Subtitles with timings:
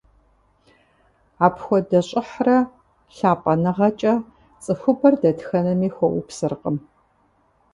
[1.45, 2.57] Апхуэдэ щӀыхьрэ
[3.15, 4.13] лъапӀэныгъэкӀэ
[4.63, 6.77] цӀыхубэр дэтхэнэми хуэупсэркъым.